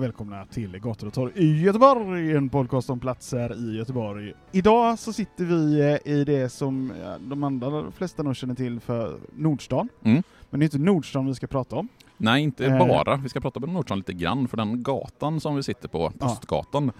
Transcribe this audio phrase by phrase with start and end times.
[0.00, 4.32] Och välkomna till Gator och torg i Göteborg, en podcast om platser i Göteborg.
[4.52, 9.18] Idag så sitter vi eh, i det som de andra flesta nog känner till för
[9.36, 9.88] Nordstan.
[10.04, 10.22] Mm.
[10.50, 11.88] Men det är inte Nordstan vi ska prata om.
[12.16, 12.78] Nej, inte Eh.
[12.78, 13.16] bara.
[13.16, 16.92] Vi ska prata om Nordstan lite grann, för den gatan som vi sitter på, Postgatan,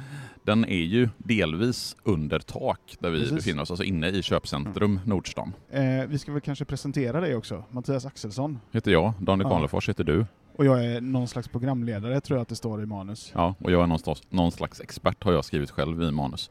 [0.42, 3.34] den är ju delvis under tak där vi Precis.
[3.34, 5.52] befinner oss, alltså inne i köpcentrum Nordstan.
[5.70, 7.64] Eh, vi ska väl kanske presentera dig också.
[7.70, 8.58] Mattias Axelsson.
[8.72, 9.56] Heter jag, Daniel Ja.
[9.56, 10.26] Karlefors heter du.
[10.56, 13.32] Och jag är någon slags programledare tror jag att det står i manus.
[13.34, 16.50] Ja, och jag är någonstans, någon slags expert har jag skrivit själv i manus.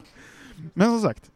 [0.73, 1.31] Men som sagt,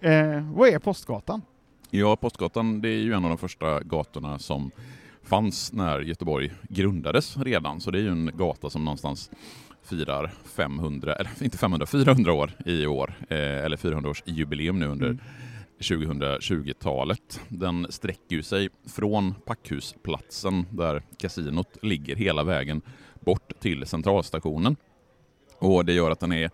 [0.00, 1.42] eh, vad är Postgatan?
[1.90, 4.70] Ja, Postgatan det är ju en av de första gatorna som
[5.22, 9.30] fanns när Göteborg grundades redan, så det är ju en gata som någonstans
[9.82, 14.86] firar 500, eller inte 500, 400 år i år, eh, eller 400 års jubileum nu
[14.86, 15.20] under Mm.
[15.78, 17.40] 2020-talet.
[17.48, 22.82] Den sträcker ju sig från Packhusplatsen där kasinot ligger hela vägen
[23.20, 24.76] bort till centralstationen.
[25.58, 26.50] Och det gör att den är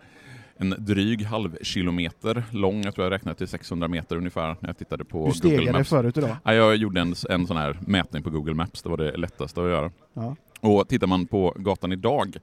[0.57, 2.81] en dryg halv kilometer lång.
[2.83, 5.77] Jag tror jag räknade till 600 meter ungefär när jag tittade på Du Google stegade
[5.77, 5.89] Maps.
[5.89, 6.37] förut idag.
[6.43, 9.61] Ja, jag gjorde en, en sån här mätning på Google Maps, det var det lättaste
[9.61, 9.91] att göra.
[10.13, 10.35] Ja.
[10.61, 12.37] Och tittar man på gatan idag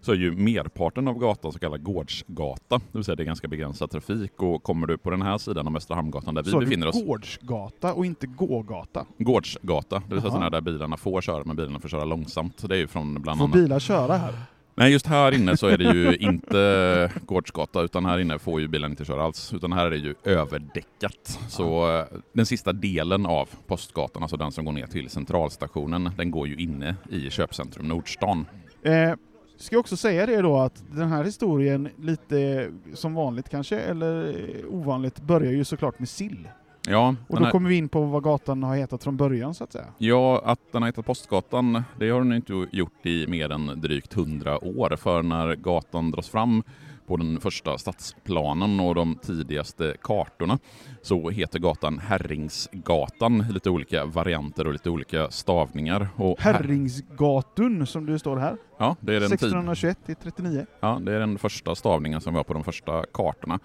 [0.00, 3.48] så är ju merparten av gatan så kallad gårdsgata, det vill säga det är ganska
[3.48, 6.60] begränsad trafik och kommer du på den här sidan av Västra Hamngatan där vi Så
[6.60, 9.06] befinner du oss, gårdsgata och inte gågata?
[9.18, 12.68] gårdsgata, det vill säga sådana där bilarna får köra men bilarna får köra långsamt.
[12.68, 14.34] Det är ju från bland Får annat bilar köra här?
[14.74, 18.68] Nej, just här inne så är det ju inte gårdsgata, utan här inne får ju
[18.68, 21.40] bilen inte köra alls, utan här är det ju överdäckat.
[21.48, 26.30] Så eh, den sista delen av Postgatan, alltså den som går ner till centralstationen, den
[26.30, 28.46] går ju inne i köpcentrum Nordstan.
[28.82, 29.12] Eh,
[29.60, 34.34] ska jag också säga det då att den här historien, lite som vanligt kanske, eller
[34.68, 36.48] ovanligt, börjar ju såklart med sill.
[36.88, 39.64] Ja, Och då här, kommer vi in på vad gatan har hetat från början så
[39.64, 39.86] att säga.
[39.98, 44.12] ja, att den har hetat Postgatan, det har den inte gjort i mer än drygt
[44.12, 46.62] hundra år, för när gatan dras fram
[47.10, 50.58] på den första stadsplanen och de tidigaste kartorna
[51.02, 56.08] så heter gatan Herringsgatan, i lite olika varianter och lite olika stavningar.
[56.16, 58.56] Och Herringsgatun som det står här.
[58.78, 60.66] Ja, det är den tid, 1621 till 39.
[60.80, 63.58] ja, det är den första stavningen som vi har på de första kartorna.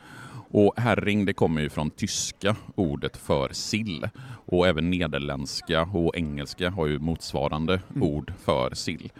[0.51, 4.09] Och herring, det kommer ju från tyska ordet för sill.
[4.45, 8.03] Och även nederländska och engelska har ju motsvarande Mm.
[8.03, 9.11] ord för sill.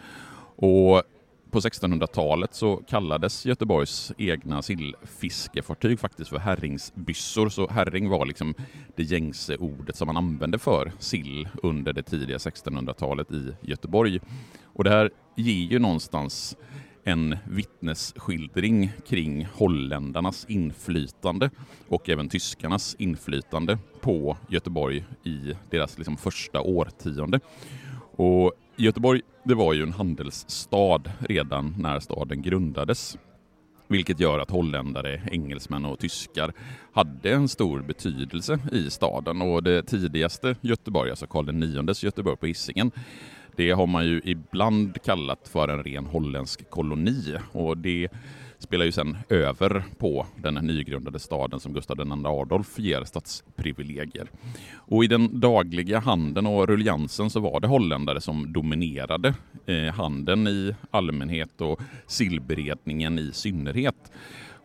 [0.58, 1.04] Och
[1.56, 7.50] på 1600-talet så kallades Göteborgs egna sillfiskefartyg faktiskt för herringsbyssor.
[7.50, 8.54] Så herring var liksom
[8.96, 14.20] det gängse ordet som man använde för sill under det tidiga 1600-talet i Göteborg.
[14.64, 16.58] Och det här ger ju någonstans
[17.04, 21.50] en vittnesskildring kring holländarnas inflytande
[21.88, 27.40] och även tyskarnas inflytande på Göteborg i deras liksom första årtionde.
[28.18, 33.18] Och Göteborg, det var ju en handelsstad redan när staden grundades.
[33.88, 36.54] Vilket gör att holländare, engelsmän och tyskar
[36.94, 39.42] hade en stor betydelse i staden.
[39.42, 42.92] Och det tidigaste Göteborg, alltså Karl IX Göteborg på Hisingen,
[43.56, 47.38] det har man ju ibland kallat för en ren holländsk koloni.
[47.52, 48.08] Och det
[48.60, 54.28] spelar ju sen över på den nygrundade staden som Gustav II Adolf ger stadsprivilegier.
[54.76, 59.34] Och i den dagliga handeln och ruljansen så var det holländare som dominerade
[59.66, 64.12] eh, handeln i allmänhet och sillberedningen i synnerhet.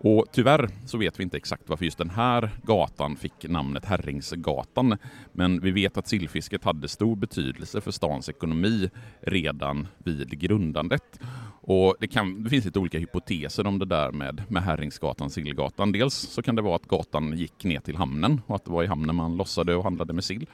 [0.03, 4.97] Och tyvärr så vet vi inte exakt varför just den här gatan fick namnet Herringsgatan.
[5.33, 11.21] Men vi vet att sillfisket hade stor betydelse för stans ekonomi redan vid grundandet.
[11.63, 15.93] Och det, kan, det finns lite olika hypoteser om det där med, med Herringsgatan, Sillgatan.
[15.93, 18.85] Dels så kan det vara att gatan gick ner till hamnen och att det var
[18.85, 20.47] i hamnen man lossade och handlade med sill.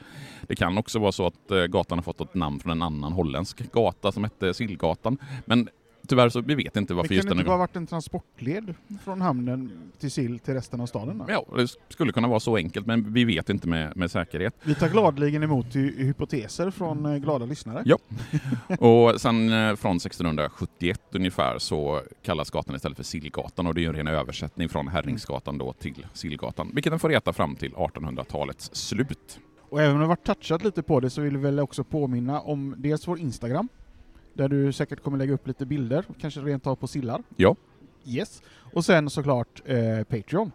[0.47, 3.13] Det kan också vara så att eh, gatan har fått ett namn från en annan
[3.13, 5.17] holländsk gata som hette Sillgatan.
[5.45, 5.69] Men
[6.07, 8.73] tyvärr så vi vet inte varför just det den inte bara varit en transportled
[9.03, 11.17] från hamnen till sill till resten av staden?
[11.17, 11.25] Då?
[11.29, 14.53] Ja, det skulle kunna vara så enkelt, men vi vet inte med, med säkerhet.
[14.63, 17.83] Vi tar gladeligen emot hy- hypoteser från eh, glada lyssnare.
[17.85, 17.97] Ja.
[18.79, 23.83] Och sen eh, från 1671 ungefär så kallas gatan istället för Sillgatan och det är
[23.83, 27.73] ju en ren översättning från Herringsgatan då till Sillgatan, vilket den får heta fram till
[27.73, 29.39] 1800-talets slut.
[29.69, 32.41] Och även om det varit touchat lite på det så vill vi väl också påminna
[32.41, 33.67] om dels vår Instagram,
[34.37, 37.23] där du säkert kommer lägga upp lite bilder, kanske rent av på sillar.
[37.35, 37.55] Ja.
[38.05, 38.41] Yes.
[38.73, 40.51] Och sen såklart eh, Patreon.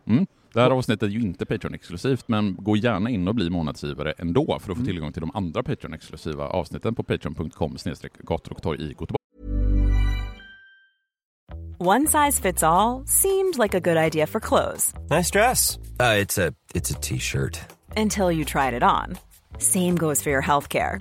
[0.54, 4.44] Det här avsnittet är ju inte Patreon-exklusivt, men gå gärna in och bli månadsgivare ändå
[4.46, 4.86] för att få Mm.
[4.86, 7.76] tillgång till de andra Patreon-exklusiva avsnitten på patreon.com
[8.22, 9.16] gator och torg i Göteborg.
[11.78, 15.78] One size fits all seemed like a good idea for clothes Nice dress.
[16.00, 17.58] Uh, it's a it's a t-shirt.
[17.96, 19.16] until you tried it on.
[19.58, 21.00] Same goes for your healthcare.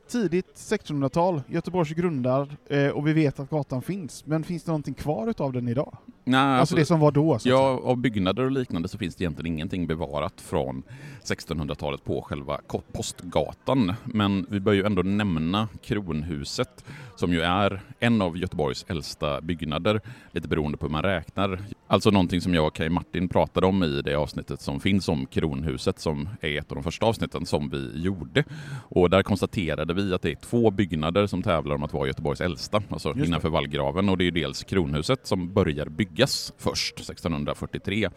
[0.11, 4.25] tidigt 1600-tal, Göteborgs grundar, eh, och vi vet att gatan finns.
[4.25, 5.97] Men finns det någonting kvar utav den idag?
[6.23, 7.39] Nej, Alltså, det som var då?
[7.43, 10.83] Ja, av byggnader och liknande så finns det egentligen ingenting bevarat från
[11.23, 12.59] 1600-talet på själva
[12.93, 13.93] Postgatan.
[14.03, 16.83] Men vi bör ju ändå nämna Kronhuset
[17.15, 21.59] som ju är en av Göteborgs äldsta byggnader, lite beroende på hur man räknar.
[21.87, 25.25] Alltså någonting som jag och Kaj Martin pratade om i det avsnittet som finns om
[25.25, 28.43] Kronhuset som är ett av de första avsnitten som vi gjorde.
[28.89, 32.41] Och där konstaterade vi att det är två byggnader som tävlar om att vara Göteborgs
[32.41, 33.25] äldsta, alltså det.
[33.25, 34.09] innanför vallgraven.
[34.09, 38.09] Och det är ju dels Kronhuset som börjar byggas först 1643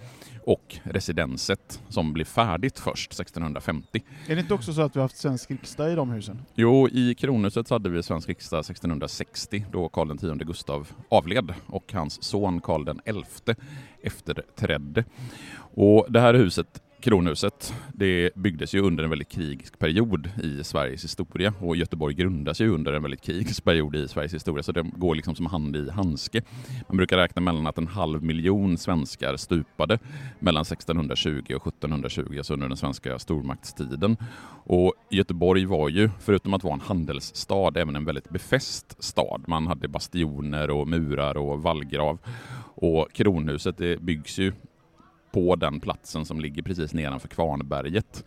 [0.47, 4.03] och residenset som blir färdigt först 1650.
[4.29, 6.43] Är det inte också så att vi har haft svensk riksdag i de husen?
[6.55, 11.93] Jo, i Kronhuset så hade vi svensk riksdag 1660 då Karl X Gustav avled och
[11.93, 13.55] hans son Karl XI
[14.03, 15.05] efterträdde.
[15.77, 21.05] Och det här huset Kronhuset, det byggdes ju under en väldigt krigisk period i Sveriges
[21.05, 24.83] historia och Göteborg grundas ju under en väldigt krigisk period i Sveriges historia så det
[24.83, 26.43] går liksom som hand i handske.
[26.89, 29.99] Man brukar räkna mellan att en halv miljon svenskar stupade
[30.39, 34.17] mellan 1620 och 1720, alltså under den svenska stormaktstiden.
[34.65, 39.45] Och Göteborg var ju, förutom att vara en handelsstad, även en väldigt befäst stad.
[39.47, 42.19] Man hade bastioner och murar och vallgrav.
[42.77, 44.53] Och Kronhuset det byggs ju
[45.35, 48.25] på den platsen som ligger precis nedanför Kvarnberget,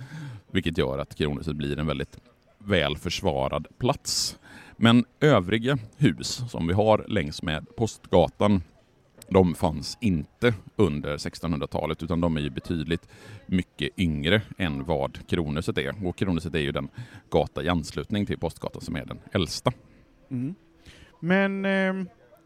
[0.52, 2.20] vilket gör att Kronhuset blir en väldigt
[2.58, 4.40] väl försvarad plats.
[4.78, 8.62] Men övriga hus som vi har längs med Postgatan,
[9.30, 13.08] de fanns inte under 1600-talet utan de är ju betydligt
[13.46, 16.08] mycket yngre än vad Kronhuset är.
[16.08, 16.90] Och Kronhuset är ju den
[17.30, 19.72] gata i anslutning till Postgatan som är den äldsta.
[20.32, 20.56] Mm.
[21.20, 21.94] Men eh,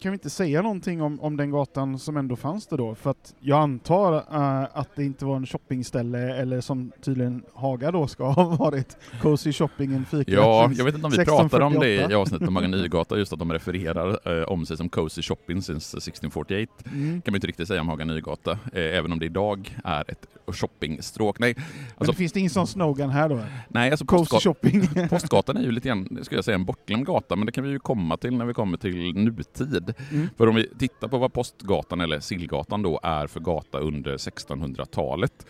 [0.01, 2.95] kan vi inte säga någonting om, om den gatan som ändå fanns där då?
[2.95, 7.91] För att jag antar eh, att det inte var en shoppingställe, eller som tydligen Haga
[7.91, 10.31] då ska ha varit, Cozy Shopping, en fika.
[10.31, 12.11] Ja, jag vet inte om vi pratade om det 1648.
[12.11, 15.61] i avsnittet om Haga Nygata, just att de refererar eh, om sig som Cozy Shopping
[15.61, 16.73] since 1648.
[16.85, 17.21] Mm.
[17.21, 20.27] kan man inte riktigt säga om Haga Nygata, eh, även om det idag är ett
[20.47, 21.39] shoppingstråk.
[21.39, 21.65] Nej, Men
[21.97, 23.39] alltså, det finns det ingen sån slogan här då?
[23.67, 24.87] nej, alltså Cozy Shopping.
[25.09, 27.69] Postgatan är ju lite grann, skulle jag säga, en bortglömd gata, men det kan vi
[27.69, 29.90] ju komma till när vi kommer till nutid.
[30.11, 30.29] Mm.
[30.37, 35.45] För om vi tittar på vad Postgatan, eller Sillgatan då, är för gata under 1600-talet,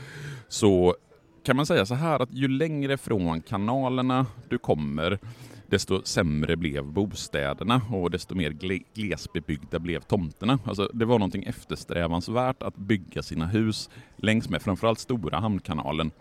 [0.47, 0.95] så
[1.45, 5.19] kan man säga så här att ju längre från kanalerna du kommer,
[5.67, 10.59] desto sämre blev bostäderna och desto mer gle- glesbebyggda blev tomterna.
[10.65, 16.11] Alltså, det var någonting eftersträvansvärt att bygga sina hus längs med framförallt Stora hamnkanalen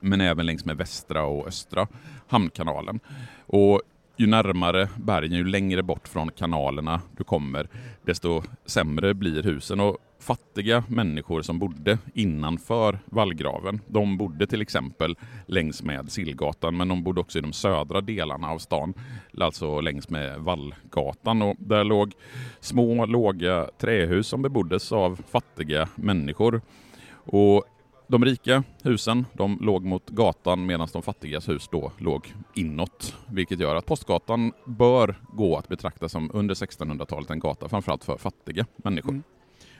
[0.00, 1.88] men även längs med västra och östra
[2.28, 3.00] hamnkanalen.
[3.46, 3.82] Och
[4.20, 7.68] ju närmare bergen, ju längre bort från kanalerna du kommer,
[8.02, 9.80] desto sämre blir husen.
[9.80, 16.88] Och fattiga människor som bodde innanför vallgraven, de bodde till exempel längs med Sillgatan, men
[16.88, 18.94] de bodde också i de södra delarna av stan,
[19.40, 21.42] alltså längs med Vallgatan.
[21.42, 22.12] Och där låg
[22.60, 26.60] små, låga trähus som beboddes av fattiga människor.
[27.12, 27.64] Och
[28.10, 33.14] de rika husen de låg mot gatan medan de fattigas hus då låg inåt.
[33.26, 38.16] Vilket gör att Postgatan bör gå att betrakta som under 1600-talet en gata framförallt för
[38.16, 39.10] fattiga människor.
[39.10, 39.22] Mm.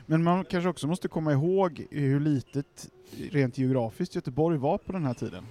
[0.05, 2.89] Men man kanske också måste komma ihåg hur litet
[3.31, 5.43] rent geografiskt Göteborg var på den här tiden.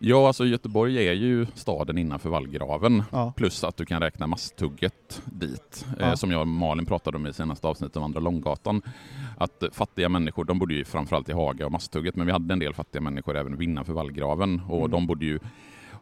[0.00, 3.02] Ja, alltså Göteborg är ju staden innanför vallgraven.
[3.12, 3.32] Ja.
[3.36, 6.06] Plus att du kan räkna Masthugget dit, Ja.
[6.06, 8.82] eh, som jag och Malin pratade om i senaste avsnittet av Andra Långgatan.
[9.38, 12.52] Att eh, fattiga människor, de bodde ju framförallt i Haga och Masthugget, men vi hade
[12.52, 14.90] en del fattiga människor även innanför vallgraven och Mm.
[14.90, 15.38] de bodde ju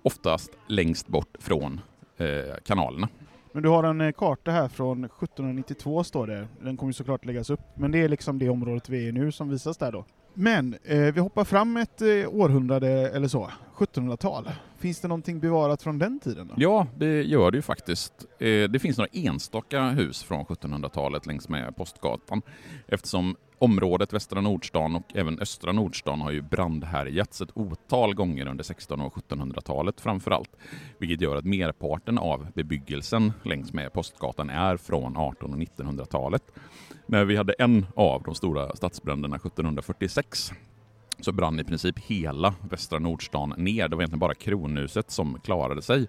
[0.03, 1.81] oftast längst bort från
[2.17, 2.27] eh,
[2.67, 3.09] kanalerna.
[3.53, 6.49] Men du har en eh, karta här från 1792 står det.
[6.63, 7.61] Den kommer ju såklart läggas upp.
[7.77, 10.05] Men det är liksom det området vi är i nu som visas där då.
[10.39, 14.51] Men eh, vi hoppar fram ett eh, århundrade eller så, 1700-tal.
[14.79, 16.47] Finns det någonting bevarat från den tiden?
[16.49, 16.55] Då?
[16.57, 18.13] Ja, det gör det ju faktiskt.
[18.39, 22.43] Eh, Det finns några enstaka hus från 1700-talet längs med Postgatan
[22.89, 28.65] eftersom området Västra Nordstan och även Östra Nordstan har ju brandhärjats ett otal gånger under
[28.65, 30.57] 1600 och 1700-talet framför allt,
[30.99, 36.43] vilket gör att merparten av bebyggelsen längs med Postgatan är från 1800 och 1900-talet.
[37.07, 40.53] När vi hade en av de stora stadsbränderna 1746
[41.21, 43.89] så brann i princip hela Västra Nordstan ner.
[43.89, 46.07] Det var egentligen bara kronhuset som klarade sig.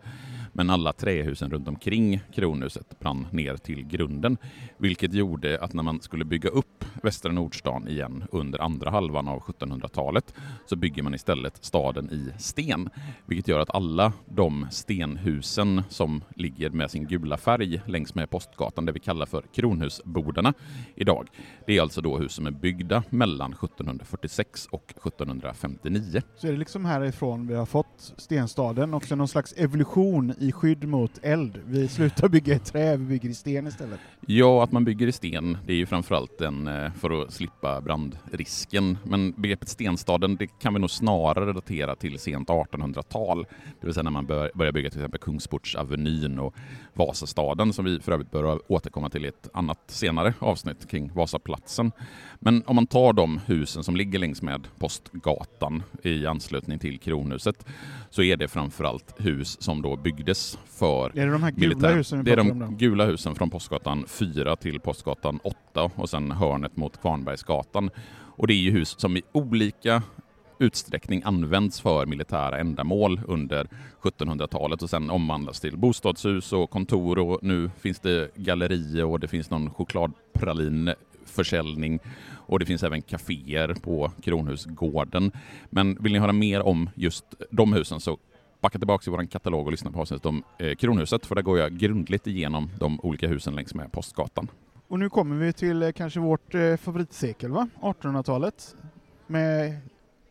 [0.57, 4.37] Men alla trähusen runt omkring kronhuset brann ner till grunden.
[4.77, 9.39] Vilket gjorde att när man skulle bygga upp Västra Nordstan igen under andra halvan av
[9.39, 10.33] 1700-talet
[10.65, 12.89] så bygger man istället staden i sten.
[13.25, 18.85] Vilket gör att alla de stenhusen som ligger med sin gula färg längs med Postgatan,
[18.85, 20.53] det vi kallar för kronhusbodarna
[20.95, 21.29] idag,
[21.67, 26.21] det är alltså då hus som är byggda mellan 1746 och 1759.
[26.35, 30.51] Så är det liksom härifrån vi har fått stenstaden, också någon slags evolution i i
[30.51, 31.61] skydd mot eld.
[31.65, 33.99] Vi slutar bygga i trä, vi bygger i sten istället.
[34.25, 37.81] Ja, att man bygger i sten, det är ju framförallt en, eh, för att slippa
[37.81, 38.97] brandrisken.
[39.03, 43.45] Men begreppet stenstaden, det kan vi nog snarare datera till sent 1800-tal.
[43.81, 46.55] Det vill säga när man bör, börjar bygga till exempel Kungsportsavenyn och
[46.93, 51.91] Vasastaden, som vi för övrigt bör återkomma till i ett annat senare avsnitt kring Vasaplatsen.
[52.39, 57.65] Men om man tar de husen som ligger längs med Postgatan i anslutning till Kronhuset,
[58.09, 61.95] så är det framförallt hus som då byggdes för Är det de här gula militär.
[61.95, 66.77] husen Det är de gula husen från Postgatan 4 till Postgatan 8 och sen hörnet
[66.77, 67.89] mot Kvarnbergsgatan.
[68.37, 70.03] Och det är ju hus som i olika
[70.59, 73.67] utsträckning används för militära ändamål under
[74.01, 79.27] 1700-talet och sen omvandlas till bostadshus och kontor och nu finns det gallerier och det
[79.27, 85.31] finns någon chokladpralinförsäljning och det finns även kaféer på Kronhusgården.
[85.69, 88.17] Men vill ni höra mer om just de husen så
[88.61, 91.59] backa tillbaka till vår katalog och lyssna på avsnittet om eh, Kronhuset för där går
[91.59, 94.51] jag grundligt igenom de olika husen längs med Postgatan.
[94.87, 97.69] Och nu kommer vi till eh, kanske vårt eh, favoritsekel, va?
[97.81, 98.75] 1800-talet.
[99.27, 99.79] Med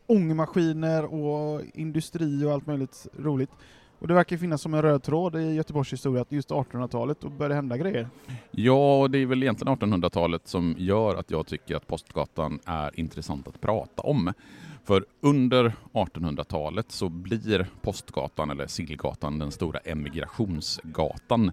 [0.07, 3.51] ångmaskiner och industri och allt möjligt roligt.
[3.99, 7.29] Och det verkar finnas som en röd tråd i Göteborgs historia att just 1800-talet, då
[7.29, 8.09] började hända grejer.
[8.51, 13.49] Ja, det är väl egentligen 1800-talet som gör att jag tycker att Postgatan är intressant
[13.49, 14.33] att prata om.
[14.87, 21.53] För under 1800-talet så blir Postgatan, eller Sillgatan, den stora emigrationsgatan.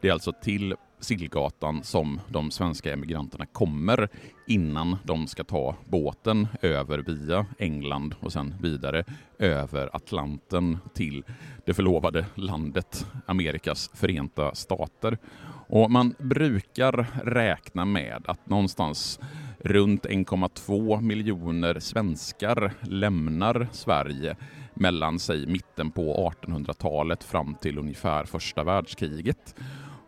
[0.00, 4.08] Det är alltså till Sillgatan som de svenska emigranterna kommer
[4.46, 9.04] innan de ska ta båten över via England och sen vidare
[9.38, 11.24] över Atlanten till
[11.66, 15.18] det förlovade landet Amerikas förenta stater.
[15.68, 19.20] Och man brukar räkna med att någonstans
[19.64, 24.36] runt 1,2 miljoner svenskar lämnar Sverige
[24.74, 29.54] mellan sig mitten på 1800-talet fram till ungefär första världskriget.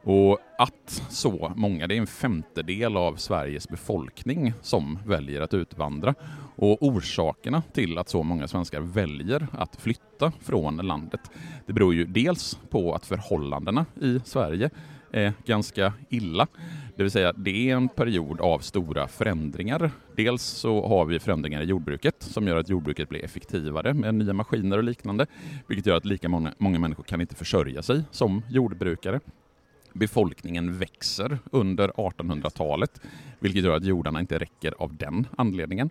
[0.03, 6.15] Och att så många, det är en femtedel av Sveriges befolkning som väljer att utvandra.
[6.57, 11.21] Och orsakerna till att så många svenskar väljer att flytta från landet,
[11.67, 14.71] det beror ju dels på att förhållandena i Sverige
[15.17, 16.47] är ganska illa.
[16.97, 19.91] Det vill säga, det är en period av stora förändringar.
[20.17, 24.33] Dels så har vi förändringar i jordbruket som gör att jordbruket blir effektivare med nya
[24.33, 25.27] maskiner och liknande,
[25.67, 29.21] vilket gör att lika många, många människor kan inte försörja sig som jordbrukare.
[29.93, 33.01] Befolkningen växer under 1800-talet,
[33.39, 35.91] vilket gör att jordarna inte räcker av den anledningen.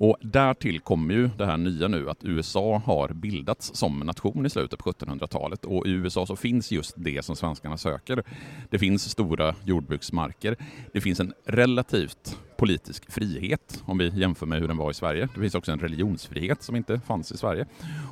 [0.00, 4.50] Och därtill kommer ju det här nya nu att USA har bildats som nation i
[4.50, 8.22] slutet på 1700-talet och i USA så finns just det som svenskarna söker.
[8.70, 10.56] Det finns stora jordbruksmarker.
[10.92, 15.28] Det finns en relativt politisk frihet om vi jämför med hur den var i Sverige.
[15.34, 17.66] Det finns också en religionsfrihet som inte fanns i Sverige.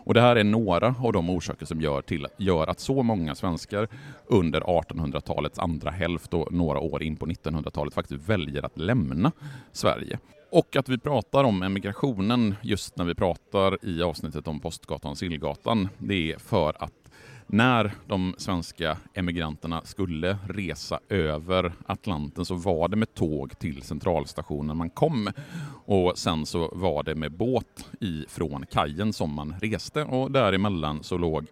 [0.04, 3.34] Och det här är några av de orsaker som gör, till, gör att så många
[3.34, 3.88] svenskar
[4.26, 9.32] under 1800-talets andra hälft och några år in på 1900-talet faktiskt väljer att lämna
[9.72, 10.18] Sverige.
[10.50, 15.88] Och att vi pratar om emigrationen just när vi pratar i avsnittet om Postgatan Sillgatan,
[15.98, 16.92] det är för att
[17.46, 24.76] när de svenska emigranterna skulle resa över Atlanten så var det med tåg till centralstationen
[24.76, 25.30] man kom.
[25.84, 31.18] Och sen så var det med båt ifrån kajen som man reste och däremellan så
[31.18, 31.46] låg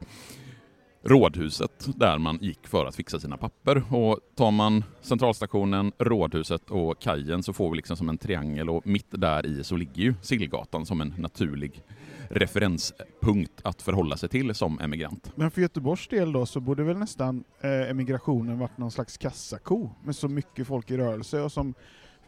[1.07, 3.95] Rådhuset där man gick för att fixa sina papper.
[3.95, 8.87] Och tar man centralstationen, Rådhuset och kajen så får vi liksom som en triangel och
[8.87, 11.83] mitt där i så ligger ju Sillgatan som en naturlig
[12.29, 15.33] referenspunkt att förhålla sig till som emigrant.
[15.35, 19.91] Men för Göteborgs del då så borde väl nästan eh, emigrationen varit någon slags kassako
[20.05, 21.75] med så mycket folk i rörelse och som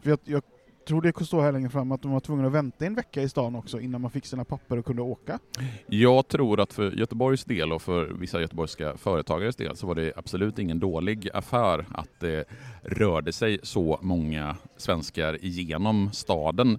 [0.02, 0.42] för jag, jag
[0.86, 3.28] tror det står här längre fram att de var tvungna att vänta en vecka i
[3.28, 5.38] stan också innan man fick sina papper och kunde åka.
[5.86, 10.12] Jag tror att för Göteborgs del och för vissa göteborgska företagares del så var det
[10.16, 12.44] absolut ingen dålig affär att det
[12.82, 16.78] rörde sig så många svenskar igenom staden.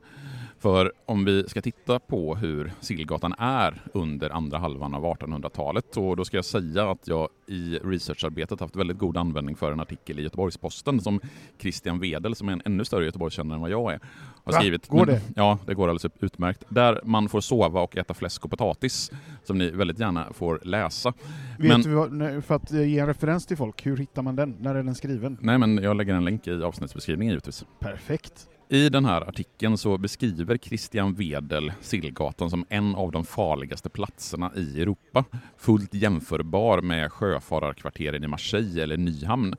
[0.60, 6.18] För om vi ska titta på hur Sillgatan är under andra halvan av 1800-talet, och
[6.18, 10.20] då ska jag säga att jag i researcharbetet haft väldigt god användning för en artikel
[10.20, 11.20] i Göteborgs-Posten som
[11.60, 14.00] Christian Wedel, som är en ännu större Göteborgskännare än vad jag är,
[14.44, 14.60] har Va?
[14.60, 14.88] skrivit.
[14.88, 15.22] Går det?
[15.36, 16.64] Ja, det går alldeles utmärkt.
[16.70, 19.12] Där man får sova och äta fläsk och potatis,
[19.44, 21.14] som ni väldigt gärna får läsa.
[21.60, 24.36] Vet Men- du vad, för att eh, ge en referens till folk, hur hittar man
[24.36, 24.56] den?
[24.60, 25.38] När är den skriven?
[25.42, 27.66] Nej, men jag lägger en länk i avsnittsbeskrivningen givetvis.
[27.80, 28.48] Perfekt.
[28.70, 34.52] I den här artikeln så beskriver Christian Wedel Sillgatan som en av de farligaste platserna
[34.56, 35.26] i Europa.
[35.58, 39.56] Fullt jämförbar med sjöfararkvarteren i Marseille eller Nyhamn.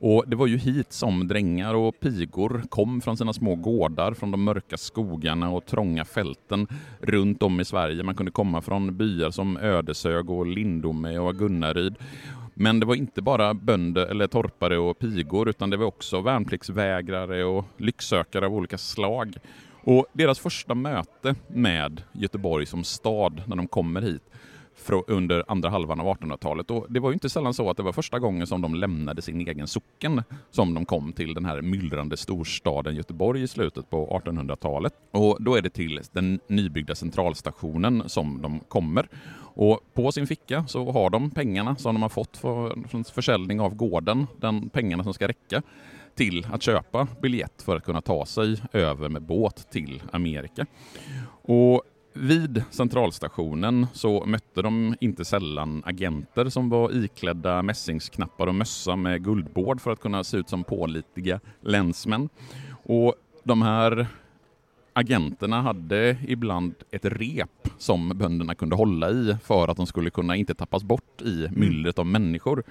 [0.00, 4.30] Och det var ju hit som drängar och pigor kom från sina små gårdar, från
[4.30, 6.66] de mörka skogarna och trånga fälten
[7.00, 8.02] runt om i Sverige.
[8.02, 11.94] Man kunde komma från byar som Ödeshög och Lindome och Gunnaryd.
[12.62, 17.44] Men det var inte bara bönder eller torpare och pigor utan det var också värnpliktsvägrare
[17.44, 19.36] och lycksökare av olika slag.
[19.84, 24.22] Och deras första möte med Göteborg som stad när de kommer hit
[25.06, 26.70] under andra halvan av 1800-talet.
[26.70, 29.22] Och det var ju inte sällan så att det var första gången som de lämnade
[29.22, 34.20] sin egen socken som de kom till den här myllrande storstaden Göteborg i slutet på
[34.24, 34.92] 1800-talet.
[35.10, 39.08] Och då är det till den nybyggda centralstationen som de kommer.
[39.54, 43.60] Och på sin ficka så har de pengarna som de har fått för, från försäljning
[43.60, 45.62] av gården, den pengarna som ska räcka
[46.14, 50.66] till att köpa biljett för att kunna ta sig över med båt till Amerika.
[51.42, 58.96] Och vid centralstationen så mötte de inte sällan agenter som var iklädda mässingsknappar och mössa
[58.96, 62.28] med guldbord för att kunna se ut som pålitliga länsmän.
[62.84, 64.06] Och de här
[64.92, 70.36] agenterna hade ibland ett rep som bönderna kunde hålla i för att de skulle kunna
[70.36, 72.62] inte tappas bort i myllret av människor.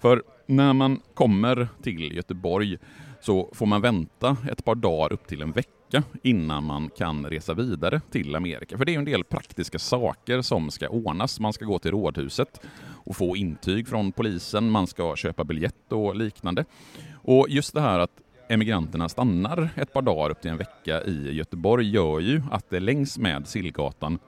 [0.00, 2.78] För när man kommer till Göteborg
[3.20, 5.79] så får man vänta ett par dagar upp till en vecka
[6.22, 8.78] innan man kan resa vidare till Amerika.
[8.78, 11.40] För det är ju en del praktiska saker som ska ordnas.
[11.40, 12.60] Man ska gå till rådhuset
[13.04, 16.64] och få intyg från polisen, man ska köpa biljett och liknande.
[17.12, 21.32] Och just det här att emigranterna stannar ett par dagar upp till en vecka i
[21.32, 24.18] Göteborg gör ju att det längs med Sillgatan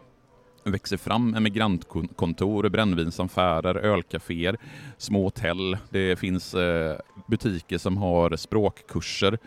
[0.65, 4.57] växer fram emigrantkontor, brännvinsaffärer, ölcaféer,
[4.99, 5.77] små hotell.
[5.91, 6.97] Det finns eh,
[7.27, 9.39] butiker som har språkkurser.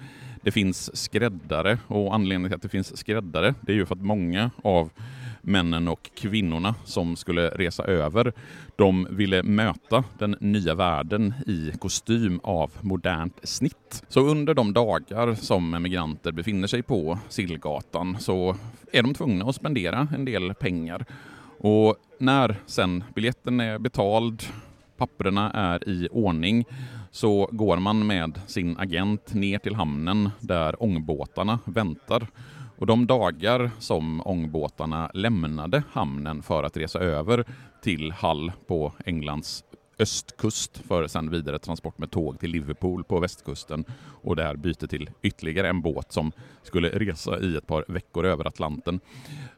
[0.41, 4.01] Det finns skräddare och anledningen till att det finns skräddare det är ju för att
[4.01, 4.89] många av
[5.45, 8.33] männen och kvinnorna som skulle resa över,
[8.75, 14.03] de ville möta den nya världen i kostym av modernt snitt.
[14.07, 18.55] Så under de dagar som emigranter befinner sig på Sillgatan så
[18.91, 21.05] är de tvungna att spendera en del pengar.
[21.57, 24.43] Och när sen biljetten är betald,
[24.97, 26.65] papperna är i ordning,
[27.11, 32.27] så går man med sin agent ner till hamnen där ångbåtarna väntar.
[32.77, 37.45] Och de dagar som ångbåtarna lämnade hamnen för att resa över
[37.83, 39.63] till Hull på Englands
[39.99, 43.85] östkust för sen vidare transport med tåg till Liverpool på västkusten
[44.23, 46.31] och där byte till ytterligare en båt som
[46.63, 48.99] skulle resa i ett par veckor över Atlanten.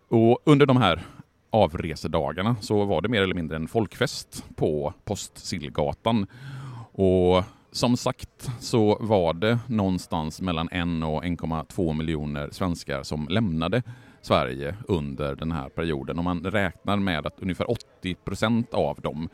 [0.07, 1.01] Och under de här
[1.49, 6.27] avresedagarna så var det mer eller mindre en folkfest på Postsillgatan.
[6.91, 7.43] Och
[7.77, 13.83] som sagt så var det någonstans mellan 1 och 1,2 miljoner svenskar som lämnade
[14.21, 16.17] Sverige under den här perioden.
[16.17, 19.29] Och man räknar med att ungefär 80 procent av dem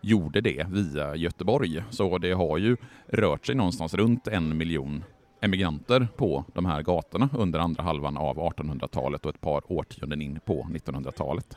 [0.00, 1.82] gjorde det via Göteborg.
[1.90, 5.04] Så det har ju rört sig någonstans runt en miljon
[5.40, 10.40] emigranter på de här gatorna under andra halvan av 1800-talet och ett par årtionden in
[10.44, 11.56] på 1900-talet.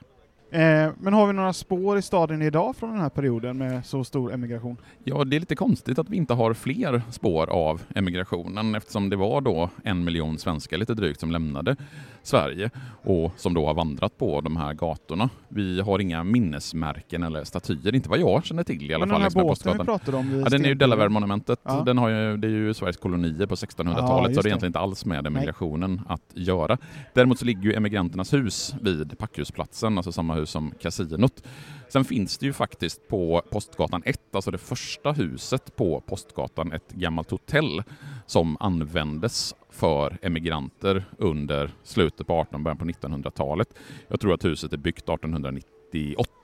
[0.51, 4.03] Eh, men har vi några spår i staden idag från den här perioden med så
[4.03, 4.77] stor emigration?
[5.03, 9.15] Ja, det är lite konstigt att vi inte har fler spår av emigrationen eftersom det
[9.15, 11.75] var då en miljon svenskar lite drygt som lämnade
[12.23, 12.69] Sverige
[13.03, 15.29] och som då har vandrat på de här gatorna.
[15.47, 19.21] Vi har inga minnesmärken eller statyer, inte vad jag känner till i alla Men fall.
[19.21, 20.75] den här båten vi pratade om Ja, den är ju.
[20.75, 21.59] Delaware-monumentet.
[21.63, 21.83] Ja.
[21.85, 24.69] Den har ju, det är ju Sveriges kolonier på 1600-talet, Ja, så det är egentligen
[24.69, 26.77] inte alls med emigrationen att göra.
[27.13, 31.43] Däremot så ligger ju emigranternas hus vid Packhusplatsen, alltså samma hus som kasinot.
[31.89, 36.91] Sen finns det ju faktiskt på Postgatan 1, alltså det första huset på Postgatan, ett
[36.91, 37.83] gammalt hotell
[38.25, 43.73] som användes för emigranter under slutet på 1800 början på 1900-talet.
[44.07, 46.38] Jag tror att huset är byggt 1898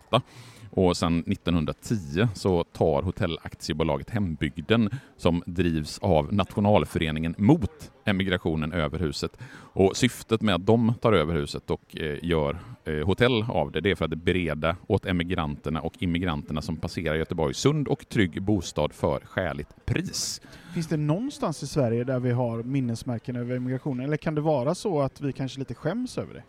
[0.75, 9.37] och sen 1910 så tar hotellaktiebolaget Hembygden som drivs av Nationalföreningen mot emigrationen över huset.
[9.73, 13.81] Och syftet med att de tar över huset och eh, gör eh, hotell av det,
[13.81, 18.41] det är för att bereda åt emigranterna och immigranterna som passerar Göteborg sund och trygg
[18.41, 20.41] bostad för skäligt pris.
[20.73, 24.05] Finns det någonstans i Sverige där vi har minnesmärken över emigrationen?
[24.05, 26.43] Eller kan det vara så att vi kanske lite skäms över det?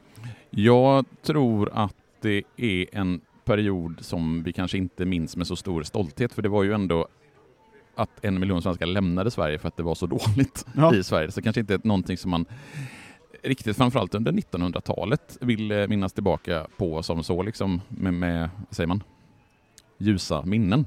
[0.51, 5.83] Jag tror att det är en period som vi kanske inte minns med så stor
[5.83, 7.09] stolthet, för det var ju ändå
[7.95, 10.95] att en miljon svenskar lämnade Sverige för att det var så dåligt Ja.
[10.95, 11.31] i Sverige.
[11.31, 12.47] Så kanske inte är någonting som man
[13.43, 18.89] riktigt, framförallt under 1900-talet, vill eh, minnas tillbaka på som så liksom med, med säger
[18.89, 19.03] man,
[19.99, 20.87] ljusa minnen.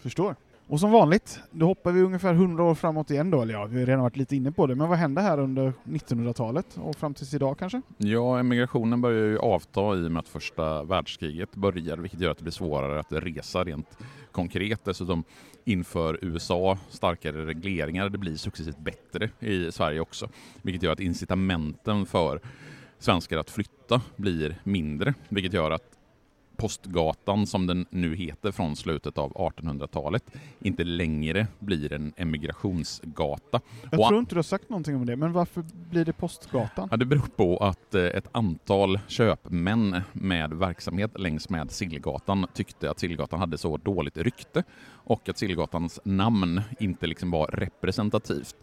[0.00, 0.36] Förstår.
[0.70, 3.78] Och som vanligt, då hoppar vi ungefär 100 år framåt igen då, eller ja, vi
[3.78, 7.14] har redan varit lite inne på det, men vad hände här under 1900-talet och fram
[7.14, 7.82] tills idag kanske?
[7.96, 12.36] Ja, emigrationen börjar ju avta i och med att första världskriget börjar, vilket gör att
[12.38, 13.98] det blir svårare att resa rent
[14.32, 14.84] konkret.
[14.84, 15.24] Dessutom
[15.64, 18.08] inför USA starkare regleringar.
[18.08, 20.28] Det blir successivt bättre i Sverige också,
[20.62, 22.40] vilket gör att incitamenten för
[22.98, 25.99] svenskar att flytta blir mindre, vilket gör att
[26.60, 30.24] Postgatan, som den nu heter från slutet av 1800-talet,
[30.60, 33.60] inte längre blir en emigrationsgata.
[33.90, 36.88] Jag Och- tror inte du har sagt någonting om det, men varför blir det Postgatan?
[36.90, 42.90] Ja, det beror på att eh, ett antal köpmän med verksamhet längs med Sillgatan tyckte
[42.90, 48.56] att Sillgatan hade så dåligt rykte och att Sillgatans namn inte liksom var representativt.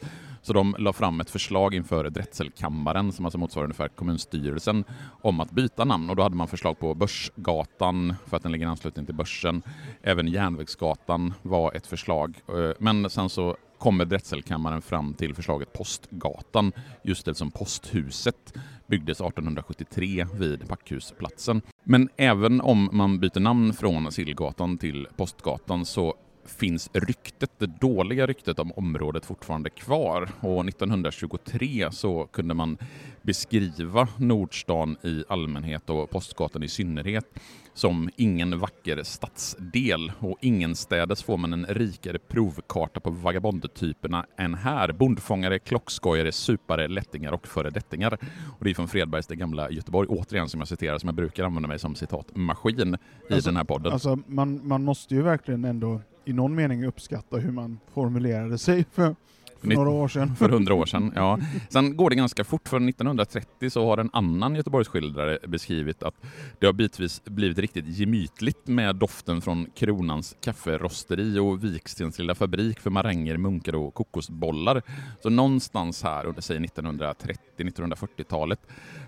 [0.47, 4.83] Så de la fram ett förslag inför drätselkammaren, som alltså motsvarar ungefär kommunstyrelsen,
[5.21, 6.09] om att byta namn.
[6.09, 9.61] Och då hade man förslag på Börsgatan, för att den ligger i anslutning till börsen.
[10.01, 12.37] Även Järnvägsgatan var ett förslag.
[12.47, 16.71] Eh, men sen så kommer drätselkammaren fram till förslaget Postgatan,
[17.03, 18.53] just eftersom posthuset
[18.87, 21.61] byggdes 1873 vid Packhusplatsen.
[21.83, 26.15] Men även om man byter namn från Sillgatan till Postgatan så
[26.47, 30.29] finns ryktet, det dåliga ryktet om området fortfarande kvar.
[30.39, 32.77] Och 1923 så kunde man
[33.21, 37.25] beskriva Nordstan i allmänhet och Postgatan i synnerhet
[37.73, 44.91] som ingen vacker stadsdel och ingenstädes får man en rikare provkarta på vagabondtyperna än här.
[44.91, 48.17] Bondfångare, klockskojare, supare, lättingar och föredettingar.
[48.57, 51.43] Och det är från Fredbergs Det gamla Göteborg, återigen som jag citerar, som jag brukar
[51.43, 52.93] använda mig som citatmaskin
[53.29, 53.93] i Alltså- den här podden.
[53.93, 58.85] Alltså, man, man måste ju verkligen ändå i någon mening uppskatta hur man formulerade sig
[58.91, 59.15] för,
[59.61, 60.35] för några år sedan.
[60.35, 61.39] För hundra år sedan, ja.
[61.69, 66.15] Sen går det ganska fort, för 1930 så har en annan Göteborgsskildrare beskrivit att
[66.59, 72.79] det har bitvis blivit riktigt gemytligt med doften från Kronans kafferosteri och Vikstens lilla fabrik
[72.79, 74.81] för maränger, munkar och kokosbollar.
[75.23, 78.59] Så någonstans här under säg 1930-1940-talet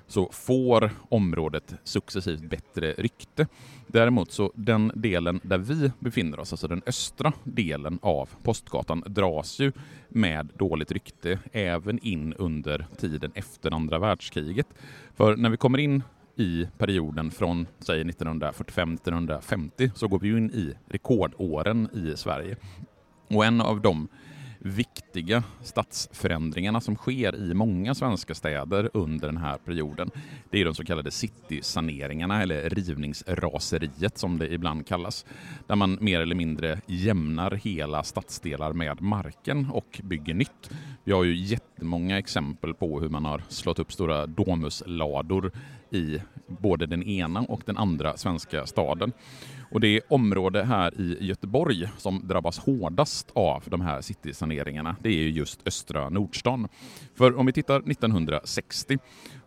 [0.08, 3.48] så får området successivt bättre rykte.
[3.88, 9.60] Däremot så den delen där vi befinner oss, alltså den östra delen av Postgatan, dras
[9.60, 9.72] ju
[10.10, 14.68] med med dåligt rykte även in under tiden efter andra världskriget.
[15.16, 16.04] För när vi kommer in
[16.36, 22.56] i perioden från säg 1945-1950 så går vi ju in i rekordåren i Sverige.
[23.28, 24.08] Och en av de
[24.60, 30.12] viktiga stadsförändringarna som sker i många svenska städer under den här perioden,
[30.50, 35.26] det är de så kallade citysaneringarna eller rivningsraseriet som det ibland kallas,
[35.68, 40.70] där man mer eller mindre jämnar hela stadsdelar med marken och bygger nytt.
[41.04, 45.52] Vi har ju jättemånga exempel på hur man har slått upp stora domuslador
[45.92, 49.12] i både den ena och den andra svenska staden.
[49.72, 55.14] Och det område här i Göteborg som drabbas hårdast av de här citysaneringarna, det är
[55.14, 56.68] ju just östra Nordstan.
[57.16, 58.98] För om vi tittar 1960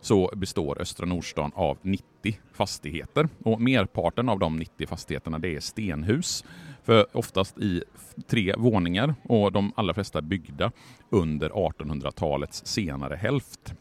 [0.01, 2.05] så består östra Nordstan av 90
[2.53, 6.45] fastigheter och merparten av de 90 fastigheterna det är stenhus.
[6.83, 7.83] För oftast i
[8.27, 10.71] tre våningar och de allra flesta byggda
[11.09, 13.73] under 1800-talets senare hälft.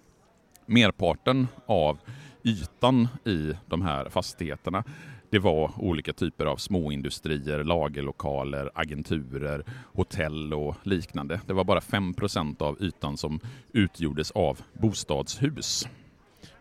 [0.67, 1.99] Merparten av
[2.45, 4.85] ytan i de här fastigheterna
[5.33, 11.41] det var olika typer av småindustrier, lagerlokaler, agenturer, hotell och liknande.
[11.47, 13.41] Det var bara 5% av ytan som
[13.73, 15.89] utgjordes av bostadshus.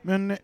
[0.01, 0.37] Men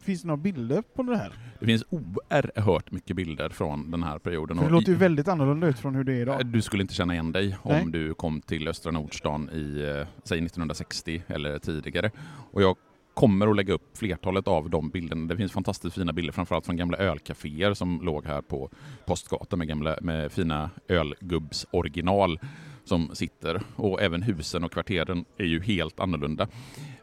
[0.00, 1.32] finns det några bilder på det här?
[1.60, 4.56] Det finns oerhört mycket bilder från den här perioden.
[4.56, 6.46] För det låter ju väldigt annorlunda ut från hur det är idag.
[6.46, 7.82] Du skulle inte känna igen dig Nej.
[7.82, 12.10] om du kom till Östra Nordstan i, eh, säg 1960 eller tidigare.
[12.52, 12.76] Och jag
[13.18, 15.26] kommer att lägga upp flertalet av de bilderna.
[15.26, 18.70] Det finns fantastiskt fina bilder, framförallt från gamla ölcaféer som låg här på
[19.06, 22.40] Postgatan med, gamla, med fina ölgubbsoriginal
[22.84, 23.62] som sitter.
[23.76, 26.48] Och även husen och kvarteren är ju helt annorlunda.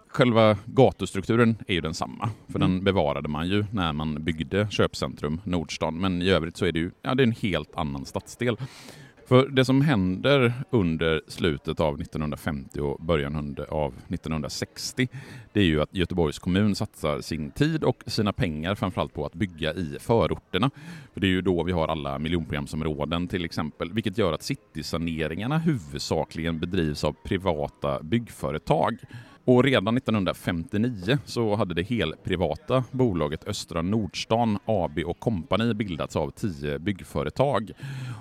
[0.08, 2.72] Själva gatustrukturen är ju densamma, för Mm.
[2.72, 6.00] den bevarade man ju när man byggde köpcentrum Nordstan.
[6.00, 8.58] Men i övrigt så är det ju ja, det är en helt annan stadsdel.
[9.28, 15.08] För det som händer under slutet av 1950 och början av 1960
[15.54, 19.34] det är ju att Göteborgs kommun satsar sin tid och sina pengar framförallt på att
[19.34, 20.72] bygga i förorterna.
[21.14, 25.58] För det är ju då vi har alla miljonprogramsområden till exempel, vilket gör att citysaneringarna
[25.58, 28.98] huvudsakligen bedrivs av privata byggföretag.
[29.46, 36.32] Och redan 1959 så hade det helprivata bolaget Östra Nordstan AB och kompani bildats av
[36.32, 37.72] tio byggföretag.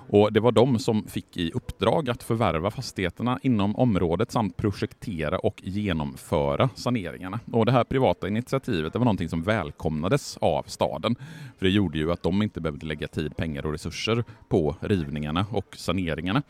[0.09, 5.39] Och det var de som fick i uppdrag att förvärva fastigheterna inom området samt projektera
[5.39, 7.39] och genomföra saneringarna.
[7.51, 11.15] Och det här privata initiativet det var någonting som välkomnades av staden.
[11.57, 15.45] För det gjorde ju att de inte behövde lägga tid, pengar och resurser på rivningarna
[15.51, 16.43] och saneringarna.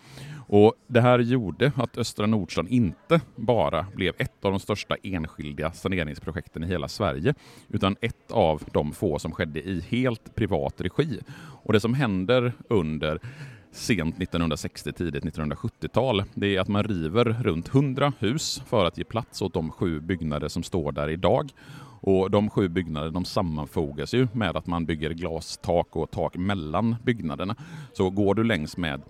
[0.47, 5.71] Och Det här gjorde att Östra Nordstan inte bara blev ett av de största enskilda
[5.71, 7.33] saneringsprojekten i hela Sverige,
[7.69, 11.19] utan ett av de få som skedde i helt privat regi.
[11.63, 13.19] Och Det som händer under
[13.71, 19.03] sent 1960, tidigt 1970-tal, det är att man river runt 100 hus för att ge
[19.03, 21.49] plats åt de sju byggnader som står där idag.
[22.01, 26.95] Och De sju byggnaderna de sammanfogas ju med att man bygger glastak och tak mellan
[27.03, 27.55] byggnaderna.
[27.93, 29.01] Så går du längs med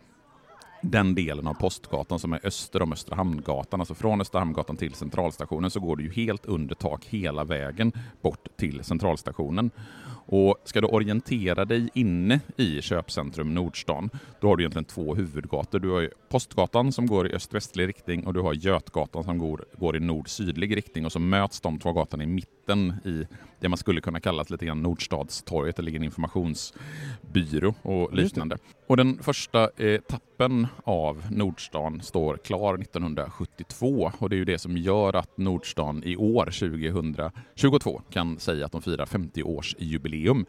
[0.92, 4.94] den delen av Postgatan som är öster om Östra Hamngatan, alltså från Östra Hamngatan till
[4.94, 9.72] Centralstationen, så går du ju helt under tak hela vägen bort till Centralstationen.
[10.28, 14.10] Och ska du orientera dig inne i köpcentrum Nordstan,
[14.42, 15.80] då har du egentligen två huvudgator.
[15.80, 19.66] Du har ju Postgatan som går i öst-västlig riktning och du har Götgatan som går,
[19.78, 23.28] går i nord-sydlig riktning och så möts de två gatorna i mitten i
[23.66, 25.76] det man skulle kunna kalla lite grann Nordstadstorget.
[25.76, 28.58] Det ligger en informationsbyrå och liknande.
[28.88, 34.78] Och den första etappen av Nordstan står klar 1972 och det är ju det som
[34.78, 40.46] gör att Nordstan i år, 2022, kan säga att de firar 50-årsjubileum.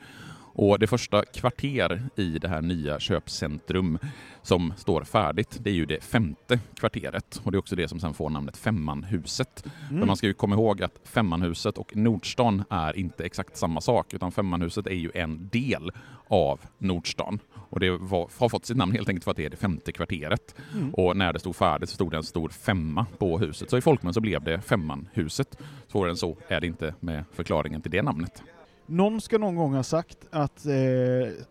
[0.59, 3.99] Och det första kvarter i det här nya köpcentrum
[4.43, 7.41] som står färdigt, det är ju det femte kvarteret.
[7.45, 9.65] Och det är också det som sen får namnet Femmanhuset.
[9.89, 10.01] Mm.
[10.01, 14.15] För man ska ju komma ihåg att Femmanhuset och Nordstan är inte exakt samma sak,
[14.15, 15.91] utan Femmanhuset är ju en del
[16.29, 17.39] av Nordstan.
[17.55, 19.93] Och det var, har fått sitt namn helt enkelt för att det är det femte
[19.93, 20.55] kvarteret.
[20.75, 20.95] Mm.
[20.95, 23.71] Och när det stod färdigt så stod det en stor femma på huset.
[23.71, 25.59] Så i folkmun så blev det Femmanhuset.
[25.89, 28.43] Svårare än så är det inte med förklaringen till det namnet.
[28.87, 30.73] Någon ska någon gång ha sagt att eh,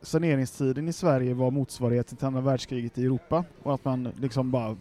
[0.02, 4.76] saneringstiden i Sverige var motsvarigheten till andra världskriget i Europa och att man liksom bara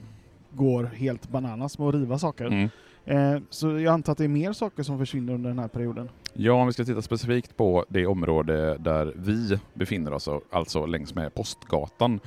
[0.51, 2.47] går helt bananas med att riva saker.
[2.47, 2.69] Mm.
[3.05, 6.09] Eh, så jag antar att det är mer saker som försvinner under den här perioden.
[6.33, 11.15] Ja, om vi ska titta specifikt på det område där vi befinner oss, alltså längs
[11.15, 12.21] med Postgatan,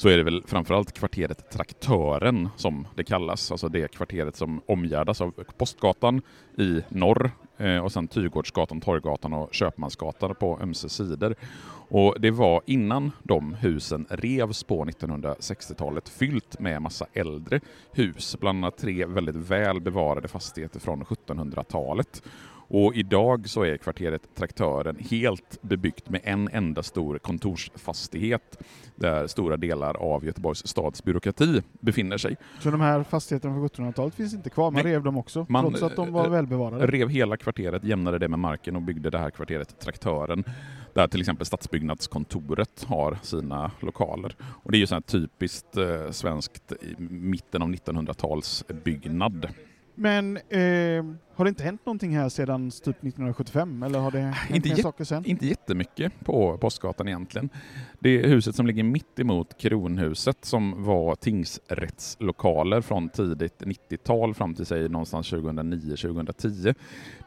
[0.00, 5.20] så är det väl framförallt kvarteret Traktören som det kallas, alltså det kvarteret som omgärdas
[5.20, 6.22] av Postgatan
[6.58, 11.34] i norr eh, och sen Tygårdsgatan, Torggatan och Köpmansgatan på ömse sidor.
[11.88, 17.60] Och det var innan de husen revs på 1960-talet fyllt med massa äldre
[17.92, 22.22] hus, bland annat tre väldigt väl bevarade fastigheter från 1700-talet.
[22.72, 28.58] Och idag så är kvarteret Traktören helt bebyggt med en enda stor kontorsfastighet
[28.96, 32.36] där stora delar av Göteborgs stads byråkrati befinner sig.
[32.60, 34.92] Så de här fastigheterna från 1700-talet finns inte kvar, man Nej.
[34.92, 36.86] rev dem också, Man, trots att de var eh, välbevarade.
[36.86, 40.44] Rev hela kvarteret, jämnade det med marken och byggde det här kvarteret Traktören
[40.94, 44.36] där till exempel Stadsbyggnadskontoret har sina lokaler.
[44.42, 49.48] Och det är ju så här typiskt eh, svenskt mitten av 1900-tals byggnad.
[49.94, 51.04] Men eh,
[51.40, 54.82] har det inte hänt någonting här sedan typ 1975, eller har det hänt Inte jätte-
[54.82, 55.26] saker sen?
[55.26, 57.48] Inte jättemycket på Postgatan egentligen.
[57.98, 64.54] Det är huset som ligger mitt emot Kronhuset som var tingsrättslokaler från tidigt 90-tal fram
[64.54, 66.74] till sig någonstans 2009-2010.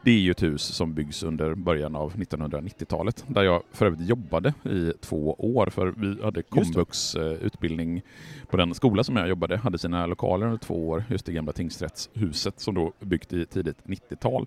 [0.04, 4.08] Det är ju ett hus som byggs under början av 1990-talet där jag för övrigt
[4.08, 8.02] jobbade i två år för vi hade komvux eh, utbildning
[8.50, 11.52] på den skola som jag jobbade, hade sina lokaler under två år just i gamla
[11.52, 14.46] tingsrättshuset som då byggt i tidigt 90-tal.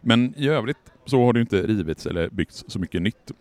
[0.00, 3.32] Men i övrigt så har det inte rivits eller byggts så mycket nytt.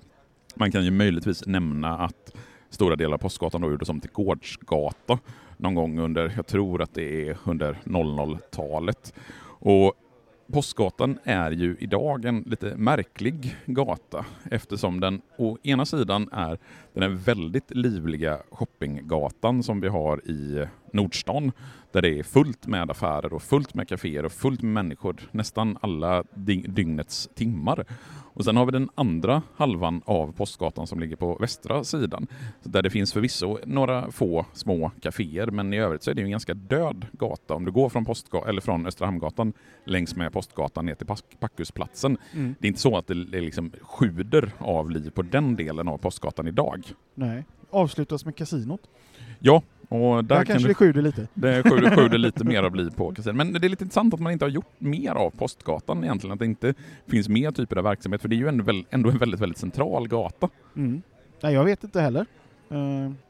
[0.55, 2.35] Man kan ju möjligtvis nämna att
[2.69, 5.19] stora delar av Postgatan då gjordes om till gårdsgata
[5.57, 9.13] någon gång under, jag tror att det är under 00-talet.
[9.45, 9.93] Och
[10.53, 16.57] Postgatan är ju idag en lite märklig gata eftersom den å ena sidan är
[16.93, 21.51] den väldigt livliga shoppinggatan som vi har i Nordstan
[21.91, 25.77] där det är fullt med affärer och fullt med kaféer och fullt med människor nästan
[25.81, 27.85] alla dygnets timmar.
[28.35, 32.27] Och sen har vi den andra halvan av Postgatan som ligger på västra sidan,
[32.63, 36.31] där det finns förvisso några få små kaféer, men i övrigt så är det en
[36.31, 37.53] ganska död gata.
[37.53, 39.53] Om du går från, Postga eller från Östra Hamngatan
[39.85, 41.07] längs med Postgatan ner till
[41.39, 42.55] Packhusplatsen, mm.
[42.59, 46.47] det är inte så att det liksom sjuder av liv på den delen av Postgatan
[46.47, 46.83] idag.
[47.15, 47.45] Nej.
[47.69, 48.89] Avslutas med kasinot.
[49.39, 49.61] Ja,
[49.93, 51.27] och där, där kanske det sjuder lite.
[51.33, 53.37] Det sjuder, sjuder lite mer av liv på kasin.
[53.37, 56.39] Men det är lite intressant att man inte har gjort mer av Postgatan egentligen, att
[56.39, 56.73] det inte
[57.07, 60.07] finns mer typer av verksamhet, för det är ju ändå, ändå en väldigt, väldigt central
[60.07, 60.49] gata.
[60.75, 61.01] Mm.
[61.43, 62.25] Nej, jag vet inte heller.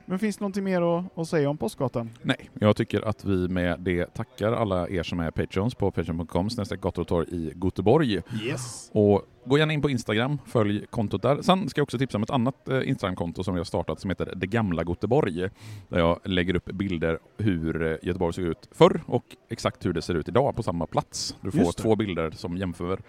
[0.06, 2.10] Men finns det någonting mer att, att, säga om Postgatan?
[2.22, 6.50] Nej, jag tycker att vi med det tackar alla er som är Patreons på patreon.com
[6.82, 8.22] gator och torg i Göteborg.
[8.44, 8.90] Yes.
[8.94, 11.42] Och gå gärna in på Instagram, följ kontot där.
[11.42, 14.10] Sen ska jag också tipsa om ett annat eh, Instagramkonto som vi har startat som
[14.10, 15.50] heter Det gamla Göteborg,
[15.90, 20.02] där jag lägger upp bilder hur eh, Göteborg såg ut förr och exakt hur det
[20.02, 21.36] ser ut idag på samma plats.
[21.42, 23.00] Du får två bilder som jämför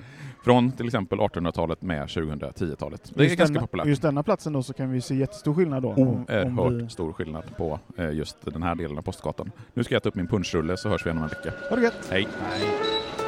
[0.44, 3.12] från till exempel 1800-talet med 2010-talet.
[3.14, 3.86] Det är just ganska denna, populärt.
[3.86, 5.88] Just denna platsen då så kan vi se jättestor skillnad då.
[5.88, 6.83] Oerhört vi...
[6.88, 9.50] stor skillnad på eh, just den här delen av Postgatan.
[9.74, 11.52] Nu ska jag äta upp min punschrulle så hörs vi igen om en vecka.
[11.70, 12.08] Ha det gött!
[12.10, 12.28] Hej!
[12.40, 13.23] Hej.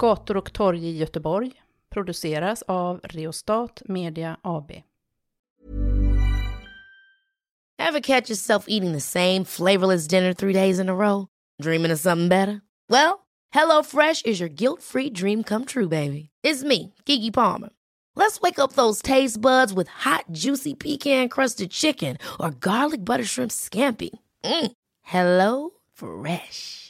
[0.00, 1.52] Gator och torg i Göteborg
[1.90, 4.72] produceras av Reostat Media AB.
[7.78, 11.26] Have catch yourself eating the same flavorless dinner three days in a row?
[11.62, 12.60] Dreaming of something better?
[12.88, 16.30] Well, hello fresh is your guilt free dream come true baby.
[16.42, 17.68] It's me, Gigi Palmer.
[18.16, 23.24] Let's wake up those taste buds with hot juicy pecan crusted chicken or garlic butter
[23.24, 24.10] shrimp scampi.
[24.44, 24.72] Mm.
[25.02, 26.89] Hello Fresh.